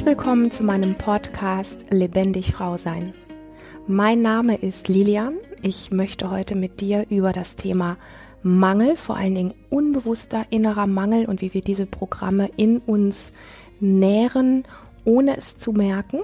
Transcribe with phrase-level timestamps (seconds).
[0.00, 3.12] Herzlich willkommen zu meinem Podcast Lebendig Frau sein.
[3.86, 5.34] Mein Name ist Lilian.
[5.60, 7.98] Ich möchte heute mit dir über das Thema
[8.42, 13.34] Mangel, vor allen Dingen unbewusster innerer Mangel und wie wir diese Programme in uns
[13.78, 14.62] nähren,
[15.04, 16.20] ohne es zu merken,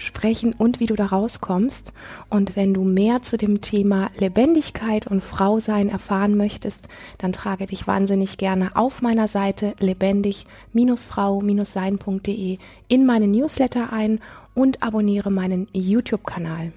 [0.00, 1.92] sprechen und wie du da rauskommst.
[2.28, 7.86] Und wenn du mehr zu dem Thema Lebendigkeit und Frausein erfahren möchtest, dann trage dich
[7.86, 12.58] wahnsinnig gerne auf meiner Seite lebendig-frau-sein.de
[12.88, 14.18] in meinen Newsletter ein
[14.54, 16.72] und abonniere meinen YouTube-Kanal.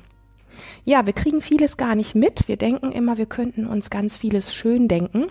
[0.86, 2.48] Ja, wir kriegen vieles gar nicht mit.
[2.48, 5.26] Wir denken immer, wir könnten uns ganz vieles schön denken.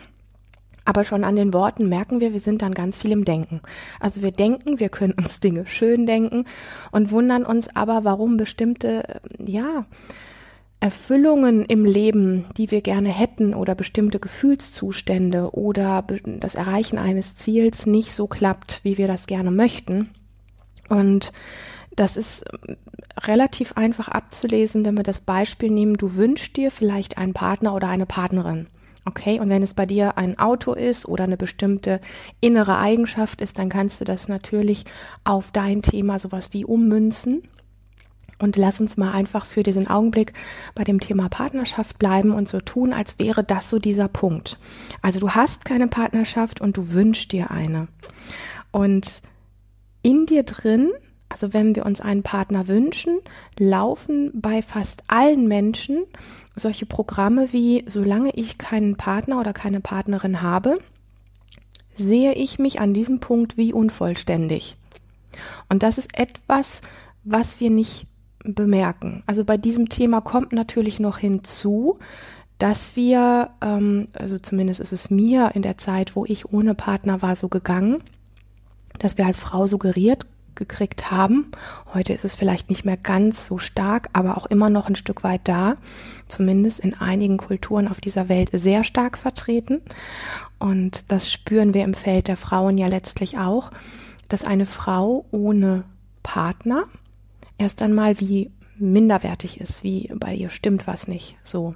[0.84, 3.60] Aber schon an den Worten merken wir, wir sind dann ganz viel im Denken.
[4.00, 6.44] Also wir denken, wir können uns Dinge schön denken
[6.90, 9.86] und wundern uns aber, warum bestimmte, ja,
[10.82, 16.04] Erfüllungen im Leben, die wir gerne hätten oder bestimmte Gefühlszustände oder
[16.40, 20.08] das Erreichen eines Ziels nicht so klappt, wie wir das gerne möchten.
[20.88, 21.32] Und
[21.94, 22.44] das ist
[23.20, 27.88] relativ einfach abzulesen, wenn wir das Beispiel nehmen, du wünschst dir vielleicht einen Partner oder
[27.88, 28.66] eine Partnerin.
[29.04, 32.00] Okay, und wenn es bei dir ein Auto ist oder eine bestimmte
[32.40, 34.84] innere Eigenschaft ist, dann kannst du das natürlich
[35.24, 37.42] auf dein Thema sowas wie ummünzen.
[38.38, 40.32] Und lass uns mal einfach für diesen Augenblick
[40.74, 44.58] bei dem Thema Partnerschaft bleiben und so tun, als wäre das so dieser Punkt.
[45.00, 47.88] Also du hast keine Partnerschaft und du wünschst dir eine.
[48.72, 49.22] Und
[50.02, 50.90] in dir drin
[51.32, 53.18] also wenn wir uns einen Partner wünschen,
[53.58, 56.04] laufen bei fast allen Menschen
[56.54, 60.78] solche Programme wie, solange ich keinen Partner oder keine Partnerin habe,
[61.96, 64.76] sehe ich mich an diesem Punkt wie unvollständig.
[65.68, 66.82] Und das ist etwas,
[67.24, 68.06] was wir nicht
[68.44, 69.22] bemerken.
[69.26, 71.98] Also bei diesem Thema kommt natürlich noch hinzu,
[72.58, 77.22] dass wir, ähm, also zumindest ist es mir in der Zeit, wo ich ohne Partner
[77.22, 78.02] war, so gegangen,
[78.98, 80.26] dass wir als Frau suggeriert
[80.62, 81.50] gekriegt haben.
[81.92, 85.24] Heute ist es vielleicht nicht mehr ganz so stark, aber auch immer noch ein Stück
[85.24, 85.76] weit da,
[86.28, 89.80] zumindest in einigen Kulturen auf dieser Welt sehr stark vertreten.
[90.60, 93.72] Und das spüren wir im Feld der Frauen ja letztlich auch,
[94.28, 95.82] dass eine Frau ohne
[96.22, 96.84] Partner
[97.58, 101.74] erst einmal wie minderwertig ist, wie bei ihr stimmt was nicht, so.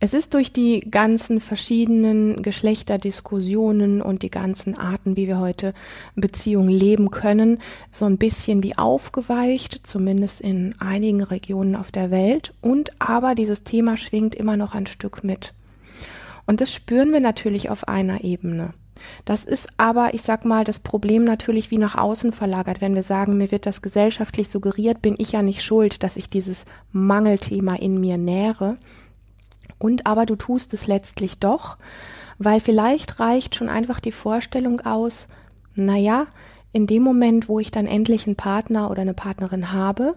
[0.00, 5.74] Es ist durch die ganzen verschiedenen Geschlechterdiskussionen und die ganzen Arten, wie wir heute
[6.14, 7.60] Beziehungen leben können,
[7.90, 12.52] so ein bisschen wie aufgeweicht, zumindest in einigen Regionen auf der Welt.
[12.60, 15.54] Und aber dieses Thema schwingt immer noch ein Stück mit.
[16.46, 18.74] Und das spüren wir natürlich auf einer Ebene.
[19.24, 22.80] Das ist aber, ich sag mal, das Problem natürlich wie nach außen verlagert.
[22.80, 26.28] Wenn wir sagen, mir wird das gesellschaftlich suggeriert, bin ich ja nicht schuld, dass ich
[26.28, 28.76] dieses Mangelthema in mir nähere
[29.78, 31.76] und aber du tust es letztlich doch,
[32.38, 35.28] weil vielleicht reicht schon einfach die Vorstellung aus,
[35.74, 36.26] naja,
[36.72, 40.16] in dem Moment, wo ich dann endlich einen Partner oder eine Partnerin habe,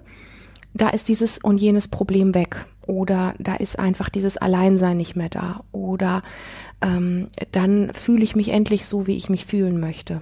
[0.74, 2.66] da ist dieses und jenes Problem weg.
[2.88, 5.64] Oder da ist einfach dieses Alleinsein nicht mehr da.
[5.72, 6.24] Oder
[6.82, 10.22] ähm, dann fühle ich mich endlich so, wie ich mich fühlen möchte.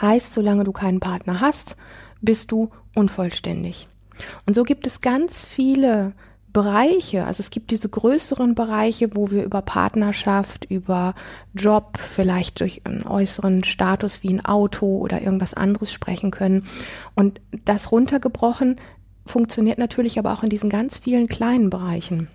[0.00, 1.76] Heißt, solange du keinen Partner hast,
[2.20, 3.88] bist du unvollständig.
[4.46, 6.12] Und so gibt es ganz viele
[6.52, 11.14] Bereiche, also es gibt diese größeren Bereiche, wo wir über Partnerschaft, über
[11.54, 16.66] Job, vielleicht durch einen äußeren Status wie ein Auto oder irgendwas anderes sprechen können.
[17.14, 18.76] Und das runtergebrochen
[19.24, 22.28] funktioniert natürlich aber auch in diesen ganz vielen kleinen Bereichen.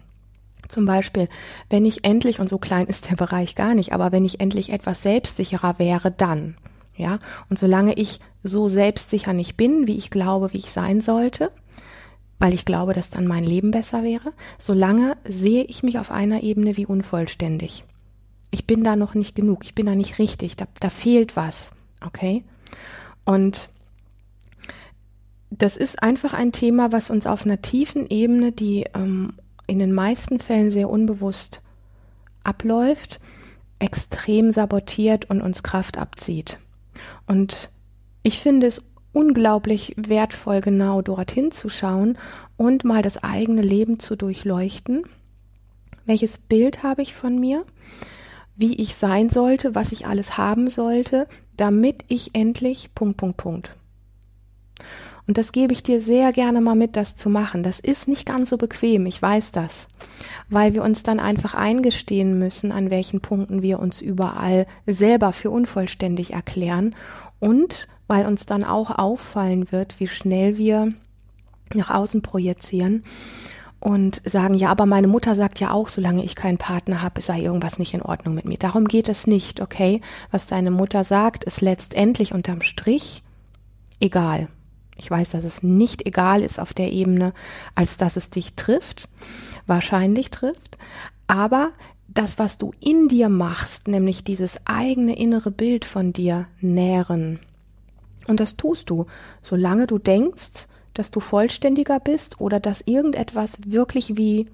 [0.68, 1.30] Zum Beispiel,
[1.70, 4.72] wenn ich endlich, und so klein ist der Bereich gar nicht, aber wenn ich endlich
[4.72, 6.56] etwas selbstsicherer wäre, dann.
[6.96, 7.20] Ja,
[7.50, 11.52] und solange ich so selbstsicher nicht bin, wie ich glaube, wie ich sein sollte,
[12.40, 16.44] weil ich glaube, dass dann mein Leben besser wäre, solange sehe ich mich auf einer
[16.44, 17.84] Ebene wie unvollständig.
[18.52, 21.72] Ich bin da noch nicht genug, ich bin da nicht richtig, da, da fehlt was,
[22.06, 22.44] okay?
[23.26, 23.70] Und
[25.50, 29.34] das ist einfach ein Thema, was uns auf einer tiefen Ebene, die ähm,
[29.66, 31.62] in den meisten Fällen sehr unbewusst
[32.44, 33.20] abläuft,
[33.80, 36.60] extrem sabotiert und uns Kraft abzieht.
[37.26, 37.70] Und
[38.24, 38.82] ich finde es
[39.18, 42.20] unglaublich wertvoll, genau dorthin zu schauen
[42.56, 45.06] und mal das eigene Leben zu durchleuchten.
[46.06, 47.66] Welches Bild habe ich von mir?
[48.56, 53.76] Wie ich sein sollte, was ich alles haben sollte, damit ich endlich Punkt, Punkt, Punkt.
[55.26, 57.64] Und das gebe ich dir sehr gerne mal mit, das zu machen.
[57.64, 59.88] Das ist nicht ganz so bequem, ich weiß das,
[60.48, 65.50] weil wir uns dann einfach eingestehen müssen, an welchen Punkten wir uns überall selber für
[65.50, 66.96] unvollständig erklären
[67.40, 70.94] und weil uns dann auch auffallen wird, wie schnell wir
[71.74, 73.04] nach außen projizieren
[73.80, 77.42] und sagen, ja, aber meine Mutter sagt ja auch, solange ich keinen Partner habe, sei
[77.42, 78.58] irgendwas nicht in Ordnung mit mir.
[78.58, 80.02] Darum geht es nicht, okay?
[80.32, 83.24] Was deine Mutter sagt, ist letztendlich unterm Strich
[84.00, 84.48] egal.
[84.96, 87.34] Ich weiß, dass es nicht egal ist auf der Ebene,
[87.76, 89.10] als dass es dich trifft,
[89.68, 90.78] wahrscheinlich trifft,
[91.28, 91.72] aber
[92.08, 97.40] das, was du in dir machst, nämlich dieses eigene innere Bild von dir nähren.
[98.28, 99.06] Und das tust du,
[99.42, 104.48] solange du denkst, dass du vollständiger bist oder dass irgendetwas wirklich wie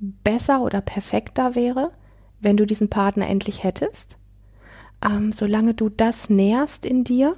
[0.00, 1.92] besser oder perfekter wäre,
[2.40, 4.18] wenn du diesen Partner endlich hättest.
[5.04, 7.36] Ähm, solange du das nährst in dir,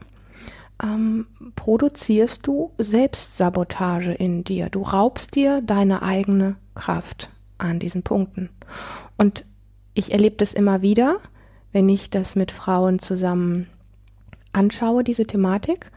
[0.83, 4.69] ähm, produzierst du Selbstsabotage in dir.
[4.71, 8.51] Du raubst dir deine eigene Kraft an diesen Punkten.
[9.17, 9.45] Und
[9.95, 11.19] ich erlebe das immer wieder,
[11.73, 13.69] wenn ich das mit Frauen zusammen
[14.57, 15.91] anschaue, diese Thematik,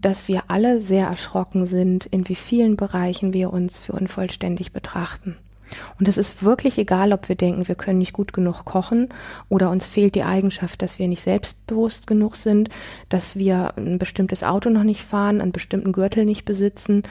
[0.00, 5.36] dass wir alle sehr erschrocken sind, in wie vielen Bereichen wir uns für unvollständig betrachten.
[5.98, 9.08] Und es ist wirklich egal, ob wir denken, wir können nicht gut genug kochen
[9.48, 12.68] oder uns fehlt die Eigenschaft, dass wir nicht selbstbewusst genug sind,
[13.08, 17.02] dass wir ein bestimmtes Auto noch nicht fahren, einen bestimmten Gürtel nicht besitzen,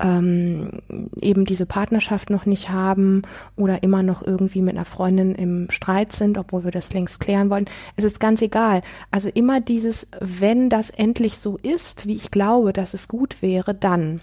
[0.00, 0.80] ähm,
[1.20, 3.22] eben diese Partnerschaft noch nicht haben
[3.56, 7.50] oder immer noch irgendwie mit einer Freundin im Streit sind, obwohl wir das längst klären
[7.50, 7.66] wollen.
[7.96, 8.82] Es ist ganz egal.
[9.10, 13.74] Also immer dieses, wenn das endlich so ist, wie ich glaube, dass es gut wäre,
[13.74, 14.20] dann.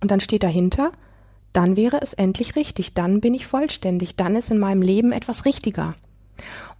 [0.00, 0.92] Und dann steht dahinter,
[1.54, 5.46] dann wäre es endlich richtig, dann bin ich vollständig, dann ist in meinem Leben etwas
[5.46, 5.94] richtiger.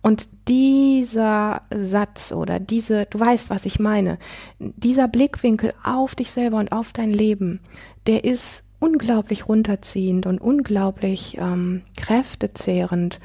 [0.02, 4.18] Und dieser Satz oder diese, du weißt, was ich meine,
[4.58, 7.60] dieser Blickwinkel auf dich selber und auf dein Leben,
[8.06, 13.18] der ist unglaublich runterziehend und unglaublich ähm, kräftezehrend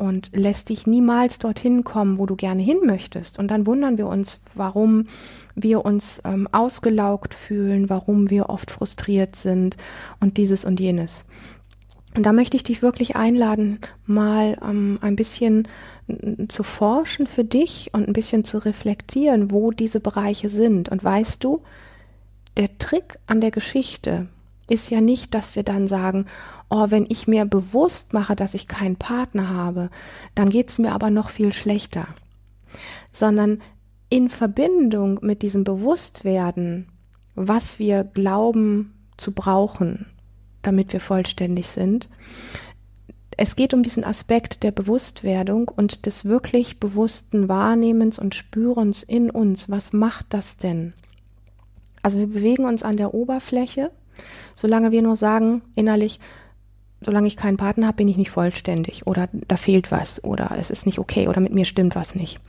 [0.00, 3.38] und lässt dich niemals dorthin kommen, wo du gerne hin möchtest.
[3.38, 5.06] Und dann wundern wir uns, warum
[5.54, 9.76] wir uns ähm, ausgelaugt fühlen, warum wir oft frustriert sind
[10.18, 11.24] und dieses und jenes.
[12.16, 15.68] Und da möchte ich dich wirklich einladen, mal ähm, ein bisschen
[16.48, 20.88] zu forschen für dich und ein bisschen zu reflektieren, wo diese Bereiche sind.
[20.88, 21.62] Und weißt du,
[22.56, 24.26] der Trick an der Geschichte
[24.70, 26.26] ist ja nicht, dass wir dann sagen,
[26.68, 29.90] oh, wenn ich mir bewusst mache, dass ich keinen Partner habe,
[30.34, 32.06] dann geht's mir aber noch viel schlechter.
[33.12, 33.60] Sondern
[34.08, 36.88] in Verbindung mit diesem Bewusstwerden,
[37.34, 40.06] was wir glauben zu brauchen,
[40.62, 42.08] damit wir vollständig sind,
[43.36, 49.30] es geht um diesen Aspekt der Bewusstwerdung und des wirklich bewussten Wahrnehmens und Spürens in
[49.30, 49.70] uns.
[49.70, 50.92] Was macht das denn?
[52.02, 53.92] Also wir bewegen uns an der Oberfläche,
[54.54, 56.20] solange wir nur sagen innerlich,
[57.00, 60.70] solange ich keinen Partner habe, bin ich nicht vollständig oder da fehlt was oder es
[60.70, 62.40] ist nicht okay oder mit mir stimmt was nicht.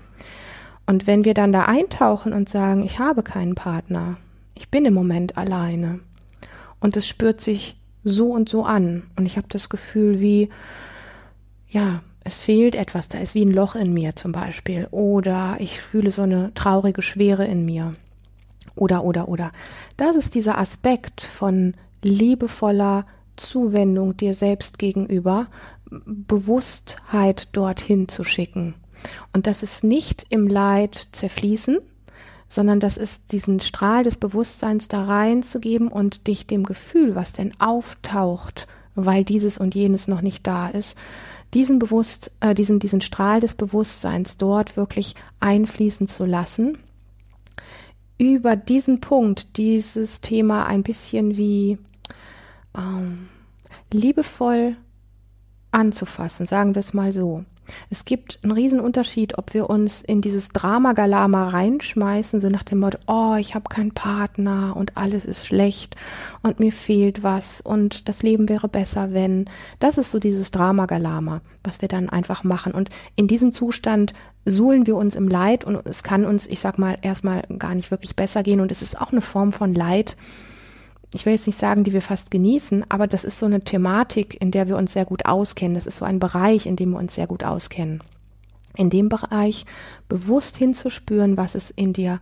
[0.86, 4.18] Und wenn wir dann da eintauchen und sagen, ich habe keinen Partner,
[4.56, 6.00] ich bin im Moment alleine
[6.80, 10.50] und es spürt sich so und so an und ich habe das Gefühl wie,
[11.70, 15.80] ja, es fehlt etwas, da ist wie ein Loch in mir zum Beispiel oder ich
[15.80, 17.94] fühle so eine traurige Schwere in mir
[18.76, 19.52] oder oder oder.
[19.98, 25.48] Das ist dieser Aspekt von liebevoller Zuwendung dir selbst gegenüber,
[25.90, 28.76] Bewusstheit dorthin zu schicken.
[29.34, 31.80] Und das ist nicht im Leid zerfließen,
[32.48, 37.54] sondern das ist diesen Strahl des Bewusstseins da reinzugeben und dich dem Gefühl, was denn
[37.60, 40.98] auftaucht, weil dieses und jenes noch nicht da ist,
[41.54, 46.78] diesen bewusst, äh, diesen, diesen Strahl des Bewusstseins dort wirklich einfließen zu lassen,
[48.22, 51.80] über diesen Punkt dieses Thema ein bisschen wie
[52.78, 53.30] ähm,
[53.92, 54.78] liebevoll
[55.72, 57.44] anzufassen, sagen wir es mal so.
[57.90, 62.80] Es gibt einen riesen Unterschied, ob wir uns in dieses Drama-Galama reinschmeißen, so nach dem
[62.80, 65.96] Motto, oh, ich habe keinen Partner und alles ist schlecht
[66.42, 69.50] und mir fehlt was und das Leben wäre besser, wenn.
[69.80, 72.74] Das ist so dieses Drama-Galama, was wir dann einfach machen.
[72.74, 74.14] Und in diesem Zustand
[74.46, 77.92] suhlen wir uns im Leid und es kann uns, ich sag mal, erstmal gar nicht
[77.92, 80.16] wirklich besser gehen und es ist auch eine Form von Leid,
[81.14, 84.40] ich will jetzt nicht sagen, die wir fast genießen, aber das ist so eine Thematik,
[84.42, 85.76] in der wir uns sehr gut auskennen.
[85.76, 88.02] Das ist so ein Bereich, in dem wir uns sehr gut auskennen.
[88.78, 89.66] In dem Bereich
[90.08, 92.22] bewusst hinzuspüren, was es in dir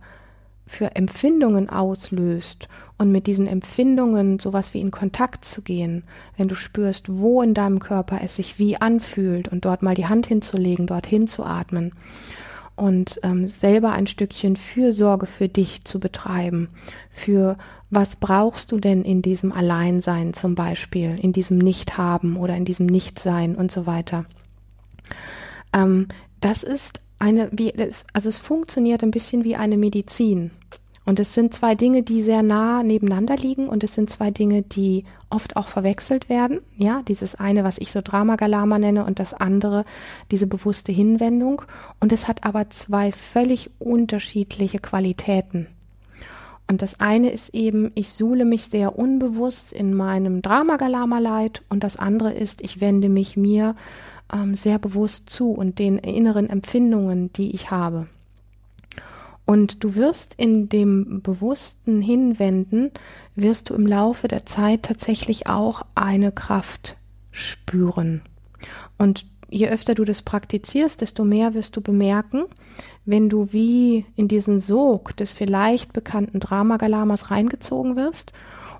[0.66, 2.68] für Empfindungen auslöst
[2.98, 6.04] und mit diesen Empfindungen sowas wie in Kontakt zu gehen,
[6.36, 10.06] wenn du spürst, wo in deinem Körper es sich wie anfühlt und dort mal die
[10.06, 11.92] Hand hinzulegen, dort hinzuatmen
[12.76, 16.68] und ähm, selber ein Stückchen Fürsorge für dich zu betreiben,
[17.10, 17.56] für
[17.90, 22.86] was brauchst du denn in diesem Alleinsein zum Beispiel, in diesem Nichthaben oder in diesem
[22.86, 24.24] Nichtsein und so weiter.
[25.72, 26.06] Ähm,
[26.40, 27.72] das ist eine, wie,
[28.12, 30.52] also es funktioniert ein bisschen wie eine Medizin.
[31.06, 34.62] Und es sind zwei Dinge, die sehr nah nebeneinander liegen und es sind zwei Dinge,
[34.62, 36.60] die oft auch verwechselt werden.
[36.76, 39.84] Ja, dieses eine, was ich so Dramagalama nenne und das andere,
[40.30, 41.62] diese bewusste Hinwendung.
[41.98, 45.66] Und es hat aber zwei völlig unterschiedliche Qualitäten.
[46.70, 51.96] Und das eine ist eben, ich suhle mich sehr unbewusst in meinem Dramagalama-Leid und das
[51.96, 53.74] andere ist, ich wende mich mir
[54.32, 58.06] ähm, sehr bewusst zu und den inneren Empfindungen, die ich habe.
[59.44, 62.92] Und du wirst in dem bewussten Hinwenden,
[63.34, 66.96] wirst du im Laufe der Zeit tatsächlich auch eine Kraft
[67.32, 68.22] spüren.
[68.96, 72.44] Und je öfter du das praktizierst, desto mehr wirst du bemerken,
[73.04, 78.32] wenn du wie in diesen Sog des vielleicht bekannten Dramagalamas reingezogen wirst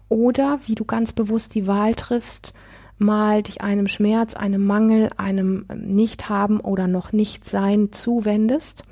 [0.08, 2.54] oder wie du ganz bewusst die Wahl triffst,
[2.98, 8.84] mal dich einem Schmerz, einem Mangel, einem Nicht-Haben oder noch Nicht-Sein zuwendest.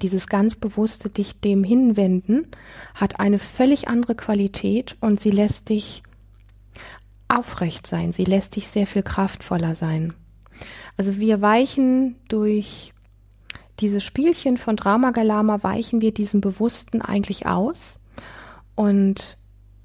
[0.00, 2.46] Dieses ganz bewusste dich dem hinwenden
[2.94, 6.04] hat eine völlig andere Qualität und sie lässt dich
[7.26, 8.12] aufrecht sein.
[8.12, 10.12] Sie lässt dich sehr viel kraftvoller sein.
[10.96, 12.92] Also wir weichen durch
[13.80, 17.98] diese Spielchen von Drama Galama weichen wir diesem Bewussten eigentlich aus
[18.74, 19.36] und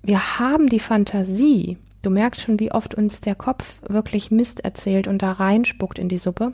[0.04, 5.08] wir haben die Fantasie, du merkst schon, wie oft uns der Kopf wirklich Mist erzählt
[5.08, 6.54] und da reinspuckt in die Suppe.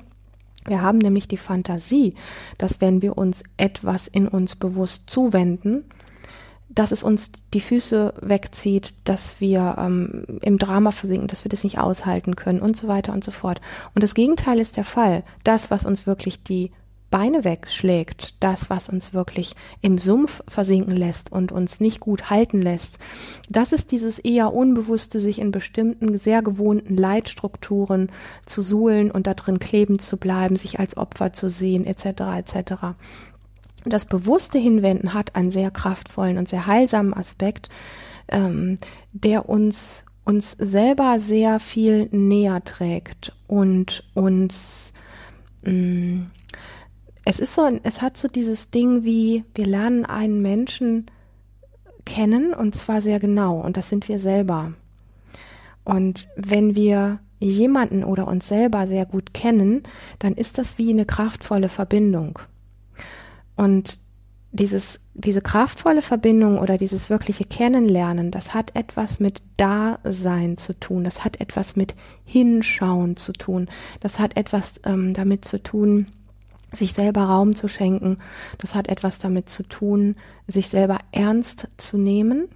[0.65, 2.15] Wir haben nämlich die Fantasie,
[2.57, 5.85] dass wenn wir uns etwas in uns bewusst zuwenden,
[6.69, 11.65] dass es uns die Füße wegzieht, dass wir ähm, im Drama versinken, dass wir das
[11.65, 13.59] nicht aushalten können und so weiter und so fort.
[13.93, 15.23] Und das Gegenteil ist der Fall.
[15.43, 16.71] Das, was uns wirklich die
[17.11, 22.61] Beine wegschlägt, das, was uns wirklich im Sumpf versinken lässt und uns nicht gut halten
[22.61, 22.97] lässt,
[23.49, 28.09] das ist dieses eher unbewusste, sich in bestimmten, sehr gewohnten Leitstrukturen
[28.45, 32.73] zu suhlen und da drin kleben zu bleiben, sich als Opfer zu sehen, etc., etc.
[33.85, 37.69] Das bewusste Hinwenden hat einen sehr kraftvollen und sehr heilsamen Aspekt,
[38.29, 38.77] ähm,
[39.11, 44.93] der uns uns selber sehr viel näher trägt und uns
[45.63, 46.31] mh, mm,
[47.25, 51.05] es ist so, es hat so dieses Ding wie, wir lernen einen Menschen
[52.05, 54.73] kennen und zwar sehr genau und das sind wir selber.
[55.83, 59.83] Und wenn wir jemanden oder uns selber sehr gut kennen,
[60.19, 62.39] dann ist das wie eine kraftvolle Verbindung.
[63.55, 63.99] Und
[64.51, 71.03] dieses, diese kraftvolle Verbindung oder dieses wirkliche Kennenlernen, das hat etwas mit Dasein zu tun,
[71.03, 73.69] das hat etwas mit Hinschauen zu tun,
[74.01, 76.07] das hat etwas ähm, damit zu tun,
[76.71, 78.17] sich selber Raum zu schenken.
[78.57, 80.15] Das hat etwas damit zu tun,
[80.47, 82.47] sich selber ernst zu nehmen.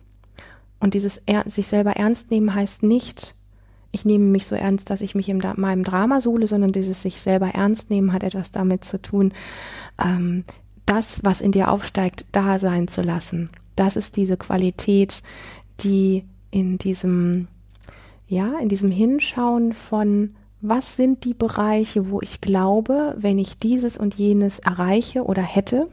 [0.79, 3.35] Und dieses er sich selber ernst nehmen heißt nicht,
[3.91, 7.21] ich nehme mich so ernst, dass ich mich in meinem Drama suhle, sondern dieses sich
[7.21, 9.33] selber ernst nehmen hat etwas damit zu tun,
[10.03, 10.43] ähm,
[10.85, 13.49] das, was in dir aufsteigt, da sein zu lassen.
[13.75, 15.23] Das ist diese Qualität,
[15.79, 17.47] die in diesem,
[18.27, 23.97] ja, in diesem Hinschauen von was sind die Bereiche, wo ich glaube, wenn ich dieses
[23.97, 25.89] und jenes erreiche oder hätte,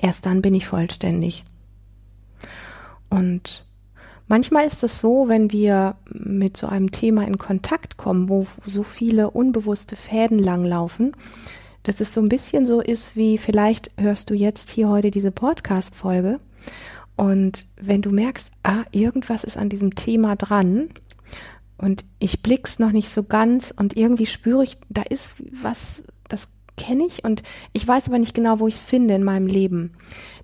[0.00, 1.44] erst dann bin ich vollständig.
[3.10, 3.66] Und
[4.26, 8.82] manchmal ist es so, wenn wir mit so einem Thema in Kontakt kommen, wo so
[8.82, 11.12] viele unbewusste Fäden langlaufen,
[11.84, 15.30] dass es so ein bisschen so ist, wie vielleicht hörst du jetzt hier heute diese
[15.30, 16.40] Podcast-Folge
[17.16, 20.88] und wenn du merkst, ah, irgendwas ist an diesem Thema dran,
[21.78, 25.30] und ich blick's noch nicht so ganz und irgendwie spüre ich, da ist
[25.62, 29.24] was, das kenne ich und ich weiß aber nicht genau, wo ich es finde in
[29.24, 29.92] meinem Leben.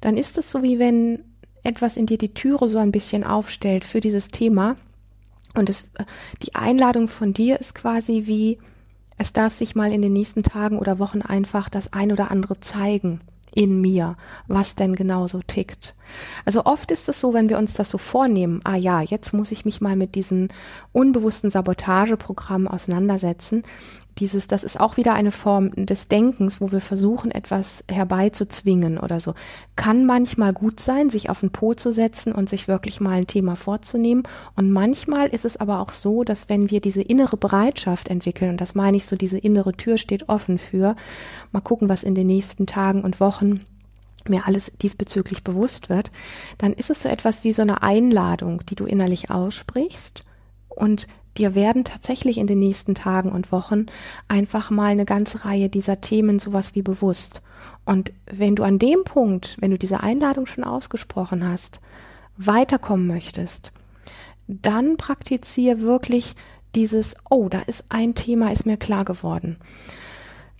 [0.00, 1.24] Dann ist es so wie wenn
[1.62, 4.76] etwas in dir die Türe so ein bisschen aufstellt für dieses Thema
[5.54, 5.90] und es,
[6.42, 8.58] die Einladung von dir ist quasi wie,
[9.18, 12.60] es darf sich mal in den nächsten Tagen oder Wochen einfach das ein oder andere
[12.60, 13.20] zeigen
[13.52, 15.94] in mir, was denn genau so tickt.
[16.44, 19.52] Also oft ist es so, wenn wir uns das so vornehmen, ah ja, jetzt muss
[19.52, 20.48] ich mich mal mit diesen
[20.92, 23.62] unbewussten Sabotageprogrammen auseinandersetzen,
[24.18, 29.20] dieses, das ist auch wieder eine Form des Denkens, wo wir versuchen, etwas herbeizuzwingen oder
[29.20, 29.34] so.
[29.76, 33.26] Kann manchmal gut sein, sich auf den Po zu setzen und sich wirklich mal ein
[33.26, 34.24] Thema vorzunehmen.
[34.56, 38.60] Und manchmal ist es aber auch so, dass wenn wir diese innere Bereitschaft entwickeln, und
[38.60, 40.96] das meine ich so, diese innere Tür steht offen für,
[41.52, 43.64] mal gucken, was in den nächsten Tagen und Wochen
[44.30, 46.10] mir alles diesbezüglich bewusst wird,
[46.58, 50.24] dann ist es so etwas wie so eine Einladung, die du innerlich aussprichst
[50.68, 51.06] und
[51.36, 53.86] dir werden tatsächlich in den nächsten Tagen und Wochen
[54.28, 57.42] einfach mal eine ganze Reihe dieser Themen sowas wie bewusst.
[57.84, 61.80] Und wenn du an dem Punkt, wenn du diese Einladung schon ausgesprochen hast,
[62.36, 63.72] weiterkommen möchtest,
[64.46, 66.34] dann praktiziere wirklich
[66.74, 69.56] dieses, oh, da ist ein Thema, ist mir klar geworden.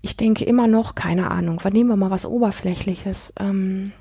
[0.03, 3.35] Ich denke immer noch, keine Ahnung, nehmen wir mal was Oberflächliches.
[3.39, 3.93] Ähm,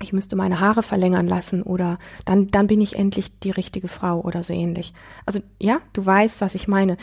[0.00, 4.20] ich müsste meine Haare verlängern lassen oder dann, dann bin ich endlich die richtige Frau
[4.20, 4.92] oder so ähnlich.
[5.26, 6.96] Also ja, du weißt, was ich meine.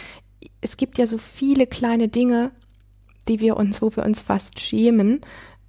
[0.61, 2.51] Es gibt ja so viele kleine Dinge,
[3.27, 5.21] die wir uns, wo wir uns fast schämen,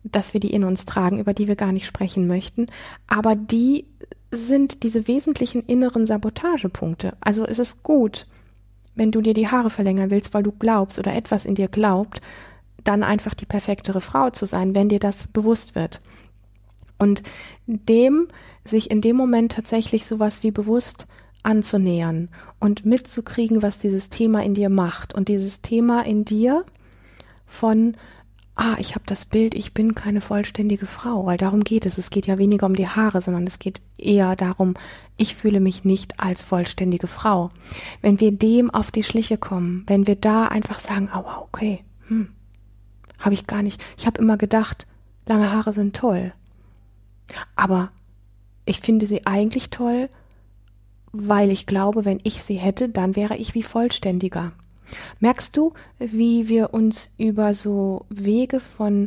[0.02, 2.66] dass wir die in uns tragen, über die wir gar nicht sprechen möchten.
[3.06, 3.87] Aber die
[4.30, 7.16] sind diese wesentlichen inneren Sabotagepunkte.
[7.20, 8.26] Also es ist gut,
[8.94, 12.20] wenn du dir die Haare verlängern willst, weil du glaubst oder etwas in dir glaubt,
[12.87, 16.00] dann einfach die perfektere Frau zu sein, wenn dir das bewusst wird.
[16.99, 17.23] Und
[17.66, 18.28] dem
[18.64, 21.07] sich in dem Moment tatsächlich sowas wie bewusst
[21.43, 22.28] anzunähern
[22.59, 26.64] und mitzukriegen, was dieses Thema in dir macht und dieses Thema in dir
[27.47, 27.97] von
[28.57, 31.99] ah, ich habe das Bild, ich bin keine vollständige Frau, weil darum geht es.
[31.99, 34.75] Es geht ja weniger um die Haare, sondern es geht eher darum,
[35.16, 37.50] ich fühle mich nicht als vollständige Frau.
[38.00, 42.31] Wenn wir dem auf die Schliche kommen, wenn wir da einfach sagen, oh, okay, hm,
[43.20, 43.82] habe ich gar nicht.
[43.96, 44.87] Ich habe immer gedacht,
[45.26, 46.32] lange Haare sind toll.
[47.54, 47.90] Aber
[48.64, 50.08] ich finde sie eigentlich toll,
[51.12, 54.52] weil ich glaube, wenn ich sie hätte, dann wäre ich wie vollständiger.
[55.20, 59.06] Merkst du, wie wir uns über so Wege von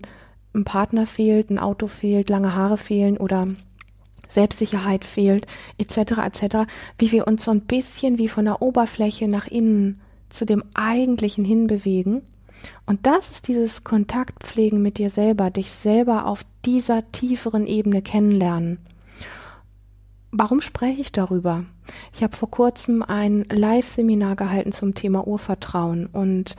[0.54, 3.48] ein Partner fehlt, ein Auto fehlt, lange Haare fehlen oder
[4.28, 5.48] Selbstsicherheit fehlt,
[5.78, 6.44] etc., etc.,
[6.98, 11.46] wie wir uns so ein bisschen wie von der Oberfläche nach innen zu dem Eigentlichen
[11.46, 12.22] hinbewegen?
[12.86, 18.80] Und das ist dieses Kontaktpflegen mit dir selber, dich selber auf dieser tieferen Ebene kennenlernen.
[20.32, 21.66] Warum spreche ich darüber?
[22.14, 26.56] Ich habe vor kurzem ein Live-Seminar gehalten zum Thema Urvertrauen und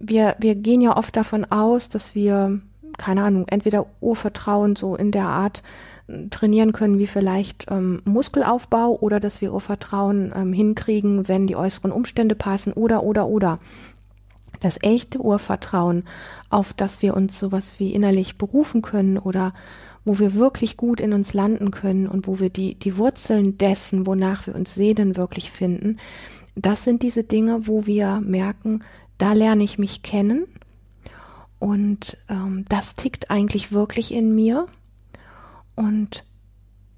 [0.00, 2.60] wir, wir gehen ja oft davon aus, dass wir,
[2.98, 5.62] keine Ahnung, entweder Urvertrauen so in der Art
[6.08, 11.56] äh, trainieren können wie vielleicht ähm, Muskelaufbau oder dass wir Urvertrauen ähm, hinkriegen, wenn die
[11.56, 13.58] äußeren Umstände passen oder oder oder.
[14.60, 16.04] Das echte Urvertrauen,
[16.50, 19.52] auf das wir uns sowas wie innerlich berufen können oder
[20.04, 24.06] wo wir wirklich gut in uns landen können und wo wir die, die Wurzeln dessen,
[24.06, 25.98] wonach wir uns sehnen, wirklich finden,
[26.56, 28.82] das sind diese Dinge, wo wir merken,
[29.18, 30.46] da lerne ich mich kennen.
[31.58, 34.66] Und ähm, das tickt eigentlich wirklich in mir.
[35.74, 36.24] Und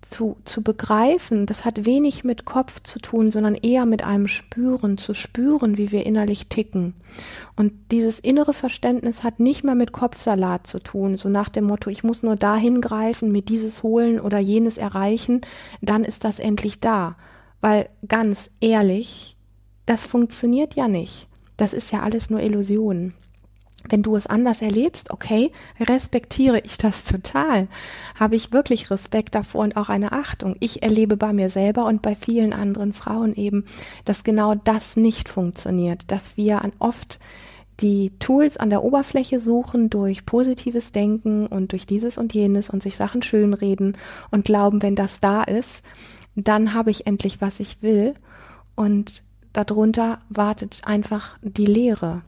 [0.08, 4.98] zu, zu begreifen, das hat wenig mit Kopf zu tun, sondern eher mit einem Spüren,
[4.98, 6.94] zu spüren, wie wir innerlich ticken.
[7.56, 11.90] Und dieses innere Verständnis hat nicht mehr mit Kopfsalat zu tun, so nach dem Motto,
[11.90, 15.40] ich muss nur dahin greifen, mir dieses holen oder jenes erreichen,
[15.80, 17.16] dann ist das endlich da.
[17.60, 19.36] Weil ganz ehrlich,
[19.86, 21.28] das funktioniert ja nicht.
[21.56, 23.14] Das ist ja alles nur Illusion.
[23.88, 27.68] Wenn du es anders erlebst, okay, respektiere ich das total.
[28.18, 30.56] Habe ich wirklich Respekt davor und auch eine Achtung.
[30.60, 33.66] Ich erlebe bei mir selber und bei vielen anderen Frauen eben,
[34.04, 37.20] dass genau das nicht funktioniert, dass wir an oft
[37.80, 42.82] die Tools an der Oberfläche suchen durch positives Denken und durch dieses und jenes und
[42.82, 43.96] sich Sachen schönreden
[44.30, 45.84] und glauben, wenn das da ist,
[46.34, 48.14] dann habe ich endlich, was ich will.
[48.74, 52.22] Und darunter wartet einfach die Leere.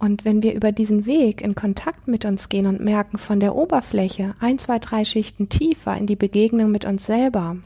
[0.00, 3.54] Und wenn wir über diesen Weg in Kontakt mit uns gehen und merken, von der
[3.54, 7.58] Oberfläche ein, zwei, drei Schichten tiefer in die Begegnung mit uns selber,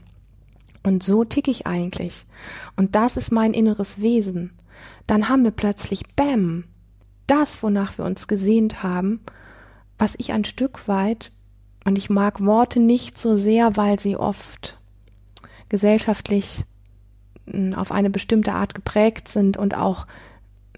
[0.83, 2.25] und so tick ich eigentlich,
[2.75, 4.51] und das ist mein inneres Wesen,
[5.07, 6.65] dann haben wir plötzlich, bam,
[7.25, 9.21] das, wonach wir uns gesehnt haben,
[9.97, 11.31] was ich ein Stück weit,
[11.85, 14.77] und ich mag Worte nicht so sehr, weil sie oft
[15.69, 16.65] gesellschaftlich
[17.49, 20.05] hm, auf eine bestimmte Art geprägt sind und auch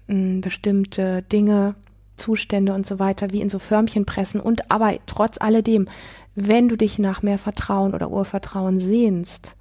[0.08, 1.74] bestimmte Dinge,
[2.16, 5.86] Zustände und so weiter wie in so Förmchen pressen und aber trotz alledem,
[6.34, 9.56] wenn du dich nach mehr Vertrauen oder Urvertrauen sehnst,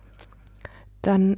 [1.02, 1.38] dann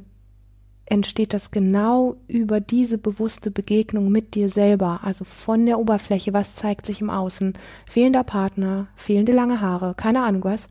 [0.86, 6.56] entsteht das genau über diese bewusste Begegnung mit dir selber, also von der Oberfläche, was
[6.56, 7.54] zeigt sich im Außen,
[7.86, 10.68] fehlender Partner, fehlende lange Haare, keine Ahnung was,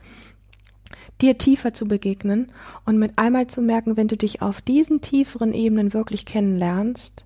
[1.22, 2.52] dir tiefer zu begegnen
[2.86, 7.26] und mit einmal zu merken, wenn du dich auf diesen tieferen Ebenen wirklich kennenlernst,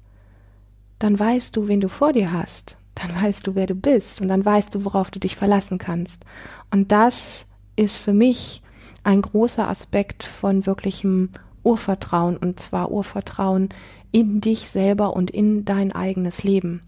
[1.00, 2.78] dann weißt du, wen du vor dir hast.
[2.96, 6.26] Dann weißt du, wer du bist und dann weißt du, worauf du dich verlassen kannst.
[6.72, 8.62] Und das ist für mich
[9.04, 11.30] ein großer Aspekt von wirklichem
[11.64, 13.70] Urvertrauen und zwar Urvertrauen
[14.12, 16.82] in dich selber und in dein eigenes Leben.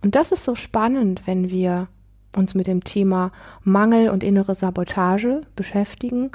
[0.00, 1.88] Und das ist so spannend, wenn wir
[2.36, 6.30] uns mit dem Thema Mangel und innere Sabotage beschäftigen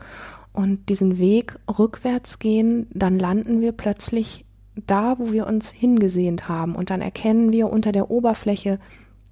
[0.53, 4.45] und diesen Weg rückwärts gehen, dann landen wir plötzlich
[4.87, 6.75] da, wo wir uns hingesehnt haben.
[6.75, 8.79] Und dann erkennen wir unter der Oberfläche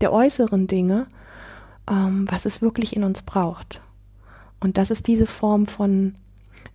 [0.01, 1.07] der äußeren Dinge,
[1.89, 3.81] ähm, was es wirklich in uns braucht.
[4.59, 6.15] Und das ist diese Form von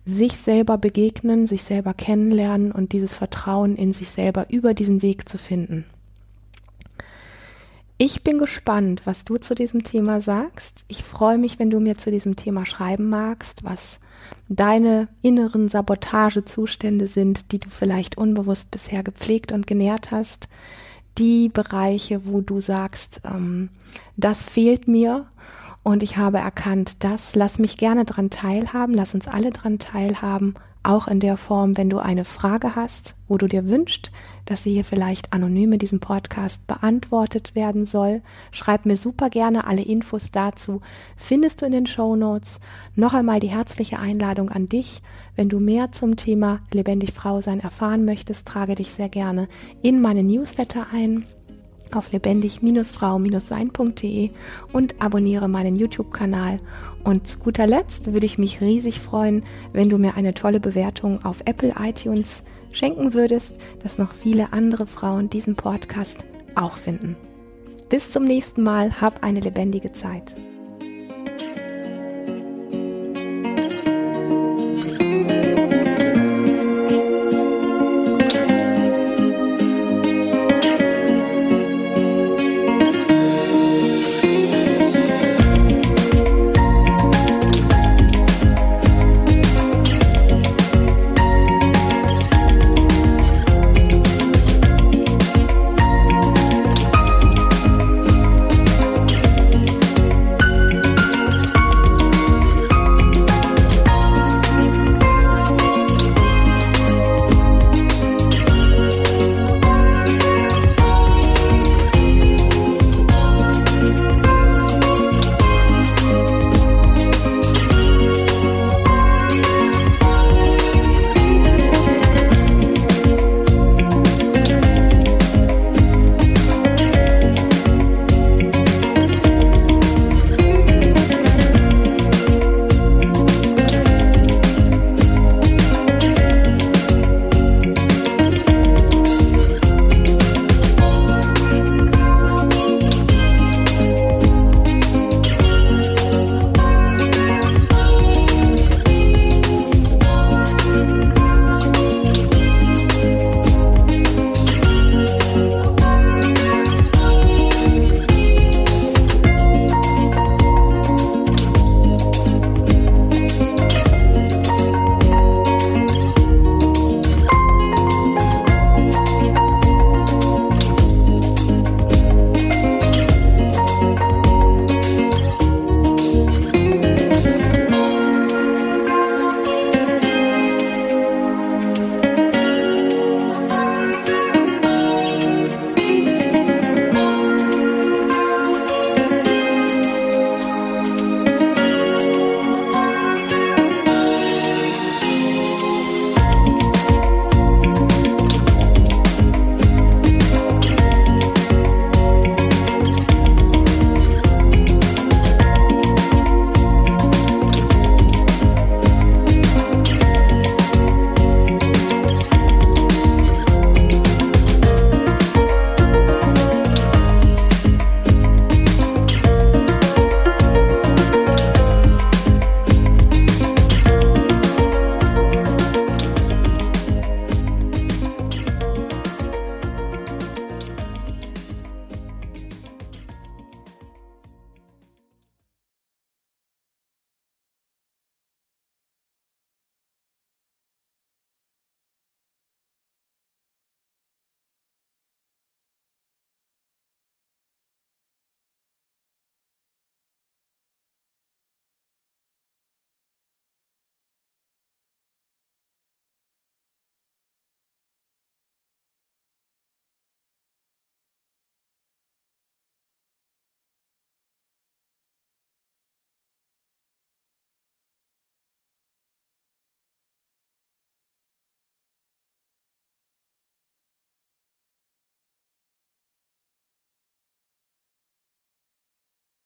[0.05, 5.29] sich selber begegnen, sich selber kennenlernen und dieses Vertrauen in sich selber über diesen Weg
[5.29, 5.85] zu finden.
[8.05, 10.83] Ich bin gespannt, was du zu diesem Thema sagst.
[10.89, 14.01] Ich freue mich, wenn du mir zu diesem Thema schreiben magst, was
[14.49, 20.49] deine inneren Sabotagezustände sind, die du vielleicht unbewusst bisher gepflegt und genährt hast,
[21.17, 23.69] die Bereiche, wo du sagst, ähm,
[24.17, 25.25] das fehlt mir
[25.83, 30.55] Und ich habe erkannt, das lass mich gerne dran teilhaben, lass uns alle dran teilhaben,
[30.83, 34.11] auch in der Form, wenn du eine Frage hast, wo du dir wünschst,
[34.45, 38.21] dass sie hier vielleicht anonym in diesem Podcast beantwortet werden soll.
[38.51, 40.81] Schreib mir super gerne alle Infos dazu.
[41.15, 42.59] Findest du in den Show Notes.
[42.95, 45.01] Noch einmal die herzliche Einladung an dich.
[45.35, 49.47] Wenn du mehr zum Thema lebendig Frau sein erfahren möchtest, trage dich sehr gerne
[49.81, 51.25] in meine Newsletter ein
[51.95, 54.29] auf lebendig-frau-sein.de
[54.71, 56.59] und abonniere meinen YouTube-Kanal.
[57.03, 61.23] Und zu guter Letzt würde ich mich riesig freuen, wenn du mir eine tolle Bewertung
[61.25, 66.25] auf Apple iTunes schenken würdest, dass noch viele andere Frauen diesen Podcast
[66.55, 67.15] auch finden.
[67.89, 70.33] Bis zum nächsten Mal, hab eine lebendige Zeit.